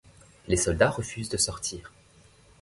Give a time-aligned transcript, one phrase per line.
[0.47, 1.93] Les soldats refusent de sortir.